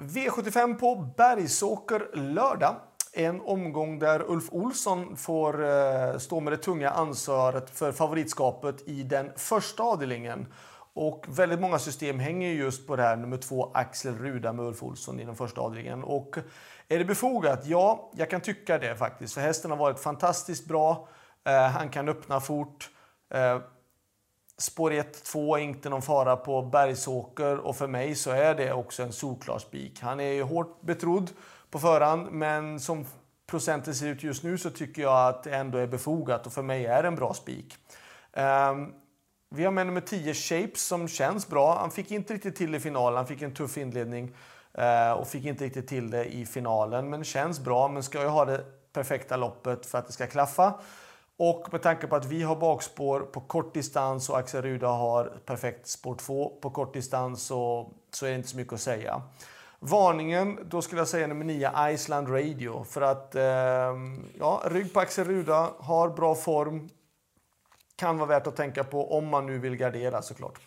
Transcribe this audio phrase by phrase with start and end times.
[0.00, 2.76] V75 på Bergsåker lördag.
[3.12, 9.02] En omgång där Ulf Olsson får eh, stå med det tunga ansvaret för favoritskapet i
[9.02, 10.46] den första avdelningen.
[10.94, 14.82] Och väldigt många system hänger just på det här nummer två Axel Ruda med Ulf
[14.82, 16.04] Olsson i den första avdelningen.
[16.04, 16.38] Och
[16.88, 17.66] är det befogat?
[17.66, 19.34] Ja, jag kan tycka det faktiskt.
[19.34, 21.08] För hästen har varit fantastiskt bra.
[21.46, 22.90] Eh, han kan öppna fort.
[23.34, 23.58] Eh,
[24.60, 28.72] Spår 1, 2 är inte någon fara på Bergsåker och för mig så är det
[28.72, 30.00] också en solklar spik.
[30.00, 31.30] Han är ju hårt betrodd
[31.70, 33.06] på förhand men som
[33.46, 36.62] procenten ser ut just nu så tycker jag att det ändå är befogat och för
[36.62, 37.76] mig är det en bra spik.
[38.32, 38.92] Um,
[39.50, 41.78] vi har med nummer 10 Shapes som känns bra.
[41.78, 44.36] Han fick inte riktigt till i finalen, han fick en tuff inledning
[44.78, 48.28] uh, och fick inte riktigt till det i finalen men känns bra men ska ju
[48.28, 50.74] ha det perfekta loppet för att det ska klaffa.
[51.42, 55.24] Och med tanke på att vi har bakspår på kort distans och Axel Ruda har
[55.24, 59.22] perfekt spår 2 på kort distans så, så är det inte så mycket att säga.
[59.78, 62.84] Varningen, då skulle jag säga nummer 9, Iceland Radio.
[62.84, 63.42] För att eh,
[64.38, 66.88] ja, rygg på Axel Ruda, har bra form.
[67.96, 70.58] Kan vara värt att tänka på om man nu vill gardera såklart.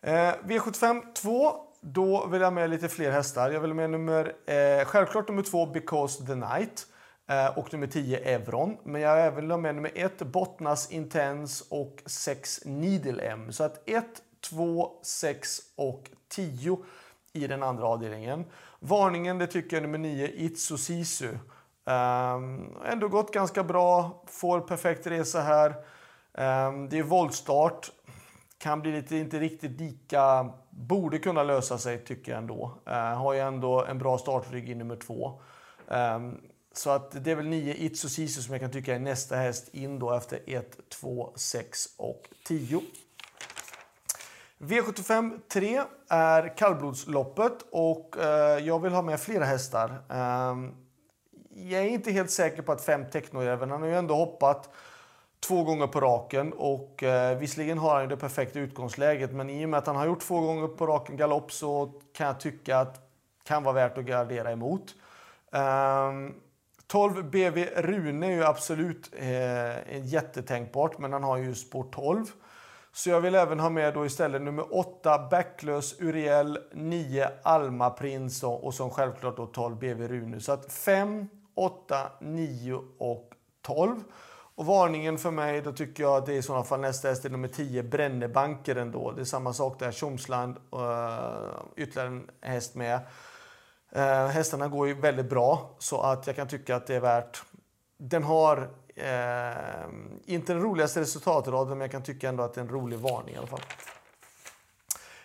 [0.00, 0.12] Eh,
[0.44, 3.50] V75 2, då vill jag med lite fler hästar.
[3.50, 6.86] Jag vill med nummer, eh, självklart nummer 2, Because the Night.
[7.30, 8.76] Eh, och nummer 10 Evron.
[8.84, 13.52] Men jag har även med nummer 1 Bottnas Intense och 6 Needle M.
[13.52, 14.04] Så att 1,
[14.50, 16.78] 2, 6 och 10
[17.32, 18.44] i den andra avdelningen.
[18.80, 21.28] Varningen det tycker jag är nummer 9 Itsu Sisu.
[21.84, 25.68] Um, ändå gått ganska bra, får perfekt resa här.
[26.68, 27.90] Um, det är voltstart.
[28.58, 32.78] Kan bli lite, inte riktigt lika, borde kunna lösa sig tycker jag ändå.
[32.88, 35.40] Uh, har ju ändå en bra startrygg i nummer 2.
[35.86, 36.40] Um, ehm,
[36.72, 39.68] så att det är väl 9 Itsu Sisu som jag kan tycka är nästa häst
[39.72, 42.80] in då efter 1, 2, 6 och 10.
[44.58, 50.02] V75 3 är kallblodsloppet och eh, jag vill ha med flera hästar.
[50.10, 50.56] Eh,
[51.50, 54.70] jag är inte helt säker på att 5 technojäveln, han har ju ändå hoppat
[55.40, 59.64] två gånger på raken och eh, visserligen har han ju det perfekta utgångsläget men i
[59.64, 62.78] och med att han har gjort två gånger på raken galopp så kan jag tycka
[62.78, 64.94] att det kan vara värt att gardera emot.
[65.52, 66.34] Ehm,
[66.90, 72.26] 12 BV Rune är ju absolut eh, jättetänkbart, men han har ju spår 12.
[72.92, 78.42] Så jag vill även ha med då istället nummer 8 Backlös Uriel, 9 Alma Prins
[78.42, 80.40] och som självklart då 12 BV Rune.
[80.40, 83.30] Så att 5, 8, 9 och
[83.62, 84.02] 12.
[84.54, 87.24] Och varningen för mig, då tycker jag att det är i sådana fall nästa häst
[87.24, 89.12] är nummer 10 Brännebanker ändå.
[89.12, 93.00] Det är samma sak där, Tjomsland, uh, ytterligare en häst med.
[93.92, 97.42] Eh, hästarna går ju väldigt bra så att jag kan tycka att det är värt.
[97.96, 99.88] Den har eh,
[100.24, 103.34] inte den roligaste resultatraden men jag kan tycka ändå att det är en rolig varning
[103.34, 103.60] i alla fall.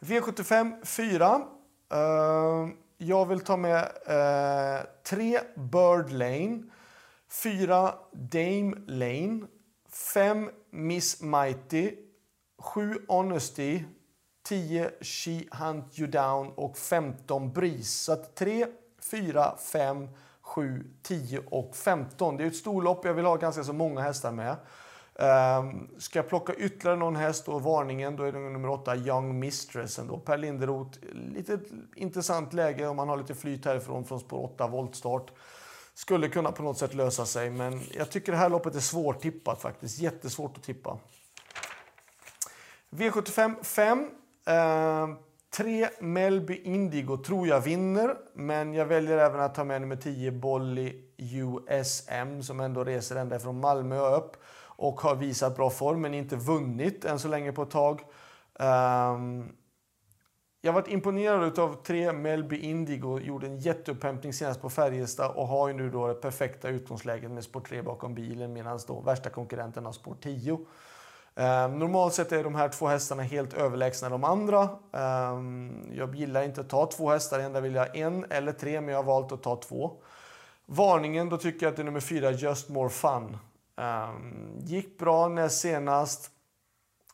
[0.00, 1.40] V75 4.
[1.92, 2.68] Eh,
[2.98, 6.62] jag vill ta med eh, 3 Bird Lane,
[7.42, 9.46] 4 Dame Lane,
[10.14, 11.94] 5 Miss Mighty,
[12.58, 13.84] 7 Honesty,
[14.48, 18.04] 10 She Hunt You Down och 15 Breeze.
[18.04, 18.66] Så att 3,
[19.10, 20.08] 4, 5,
[20.40, 22.36] 7, 10 och 15.
[22.36, 23.04] Det är ett storlopp.
[23.04, 24.56] Jag vill ha ganska så många hästar med.
[25.20, 29.38] Um, ska jag plocka ytterligare någon häst och varningen då är det nummer 8 Young
[29.38, 30.18] Mistress ändå.
[30.18, 31.58] Per Linderoth, lite
[31.96, 35.30] intressant läge om man har lite flyt härifrån från spår 8 voltstart.
[35.94, 39.62] Skulle kunna på något sätt lösa sig men jag tycker det här loppet är svårtippat
[39.62, 39.98] faktiskt.
[39.98, 40.98] Jättesvårt att tippa.
[42.90, 44.10] V75 5
[44.48, 45.14] Uh,
[45.56, 50.32] tre Melby Indigo tror jag vinner, men jag väljer även att ta med nummer 10
[50.32, 54.36] Bolly USM som ändå reser ända från Malmö och upp
[54.78, 58.00] och har visat bra form men inte vunnit än så länge på ett tag.
[58.60, 59.52] Um,
[60.60, 65.48] jag har varit imponerad av tre Melby Indigo, gjorde en jätteupphämtning senast på Färjestad och
[65.48, 69.30] har ju nu då det perfekta utgångsläget med spår 3 bakom bilen medan då värsta
[69.30, 70.58] konkurrenten har spår 10.
[71.38, 74.62] Eh, normalt sett är de här två hästarna helt överlägsna de andra.
[74.92, 75.42] Eh,
[75.92, 78.98] jag gillar inte att ta två hästar, ändå vill jag en eller tre, men jag
[78.98, 79.92] har valt att ta två.
[80.66, 83.38] Varningen, då tycker jag att det är nummer fyra, Just More Fun.
[83.78, 84.14] Eh,
[84.58, 86.30] gick bra näst senast.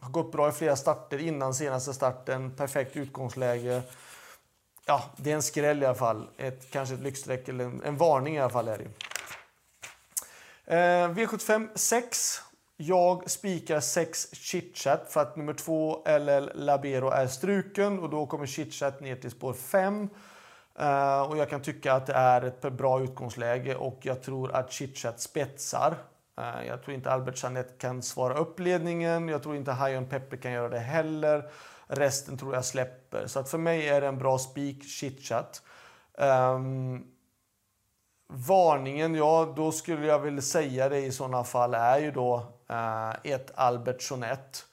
[0.00, 2.56] Har gått bra i flera starter innan senaste starten.
[2.56, 3.82] Perfekt utgångsläge.
[4.86, 6.28] Ja, det är en skräll i alla fall.
[6.36, 8.88] Ett, kanske ett lyxstreck eller en, en varning i alla fall är det.
[10.76, 12.42] Eh, V75 6.
[12.84, 18.46] Jag spikar 6 chitchat för att nummer 2 LL Labero är struken och då kommer
[18.46, 20.08] chitchat ner till spår 5.
[20.80, 24.52] Uh, eh, och jag kan tycka att det är ett bra utgångsläge och jag tror
[24.52, 25.94] att chitchat spetsar.
[26.40, 29.28] Uh, jag tror inte Albert Jeanette kan svara upp ledningen.
[29.28, 31.50] Jag tror inte High on Pepper kan göra det heller.
[31.86, 33.26] Resten tror jag släpper.
[33.26, 35.62] Så att för mig är det en bra spik, chitchat.
[36.18, 37.06] Um,
[38.34, 43.32] varningen, ja då skulle jag vilja säga det i sådana fall är ju då eh,
[43.32, 44.66] ett Albert Sonett.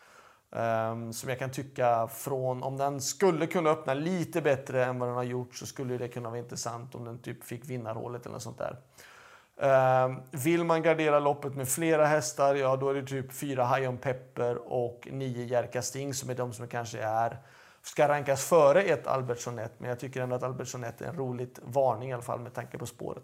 [0.55, 5.09] Ehm, som jag kan tycka från, om den skulle kunna öppna lite bättre än vad
[5.09, 8.33] den har gjort så skulle det kunna vara intressant om den typ fick vinnarhålet eller
[8.33, 8.77] något sånt där.
[9.61, 13.89] Eh, vill man gardera loppet med flera hästar, ja då är det typ fyra High
[13.89, 17.37] on Pepper och nio Jerka Sting som är de som kanske är
[17.81, 19.71] ska rankas före ett Albertssonet.
[19.77, 22.77] Men jag tycker ändå att Albertssonet är en roligt varning i alla fall med tanke
[22.77, 23.23] på spåret.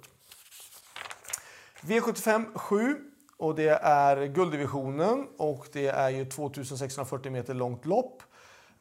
[1.86, 2.98] V75 7
[3.38, 8.24] och det är gulddivisionen och det är ju 2640 meter långt lopp.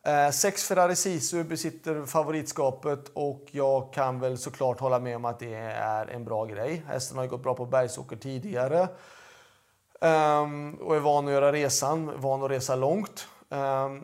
[0.07, 5.39] Eh, sex Ferrari Sisu besitter favoritskapet och jag kan väl såklart hålla med om att
[5.39, 6.85] det är en bra grej.
[6.87, 8.89] Hästen har ju gått bra på bergsåker tidigare.
[10.01, 13.29] Um, och är van att göra resan, van att resa långt.
[13.49, 13.99] Um,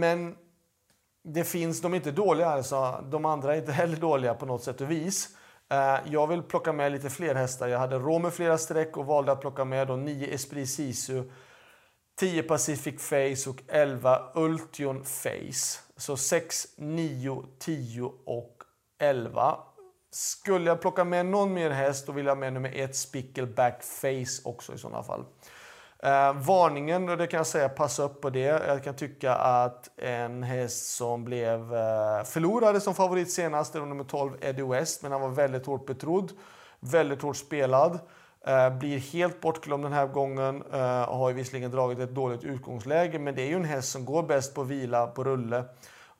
[0.00, 0.36] men
[1.22, 3.04] det finns, de är inte dåliga alltså.
[3.10, 5.35] De andra är inte heller dåliga på något sätt och vis.
[5.72, 7.68] Eh, jag vill plocka med lite fler hästar.
[7.68, 11.24] Jag hade råd med flera streck och valde att plocka med då 9 Esprit Sisu
[12.18, 15.80] 10 Pacific Face och 11 Ultion Face.
[15.96, 18.62] Så 6, 9, 10 och
[18.98, 19.58] 11.
[20.10, 23.82] Skulle jag plocka med någon mer häst då vill jag ha med nummer 1 Spickleback
[23.82, 25.24] Face också i sådana fall.
[26.02, 28.40] Eh, varningen, det kan jag säga, passa upp på det.
[28.40, 33.86] Jag kan tycka att en häst som blev eh, förlorade som favorit senast, det var
[33.86, 36.32] nummer 12 Eddie West, men han var väldigt hårt betrodd,
[36.80, 37.98] väldigt hårt spelad.
[38.46, 40.62] Eh, blir helt bortglömd den här gången.
[40.72, 44.04] Eh, har ju visserligen dragit ett dåligt utgångsläge, men det är ju en häst som
[44.04, 45.64] går bäst på vila på rulle.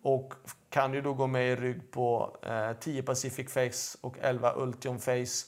[0.02, 0.34] Och
[0.70, 4.99] kan ju då gå med i rygg på eh, 10 Pacific Face och 11 Ultion
[4.99, 5.46] Face.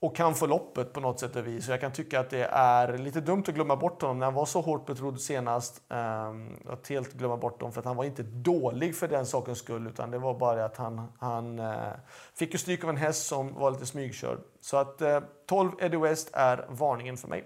[0.00, 1.64] Och kan få loppet på något sätt och vis.
[1.64, 4.34] Så jag kan tycka att det är lite dumt att glömma bort honom när han
[4.34, 5.82] var så hårt betrodd senast.
[5.88, 9.58] Um, att helt glömma bort honom för att han var inte dålig för den sakens
[9.58, 9.86] skull.
[9.86, 11.92] Utan det var bara att han, han uh,
[12.34, 14.38] fick ju stryk av en häst som var lite smygkörd.
[14.60, 17.44] Så att eh, uh, 12 Eddie West är varningen för mig.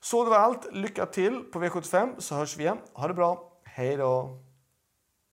[0.00, 0.68] Så det var allt.
[0.72, 2.78] Lycka till på V75 så hörs vi igen.
[2.92, 3.52] Ha det bra.
[3.64, 4.49] Hej då!